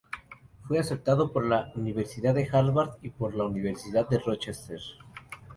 Fue 0.67 0.79
aceptado 0.79 1.31
por 1.31 1.45
la 1.45 1.71
Universidad 1.75 2.33
de 2.33 2.49
Harvard 2.51 2.97
y 3.03 3.11
por 3.11 3.35
la 3.35 3.43
Universidad 3.43 4.09
de 4.09 4.17
Rochester. 4.17 4.79